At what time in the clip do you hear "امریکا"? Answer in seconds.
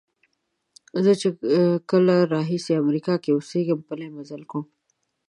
2.83-3.13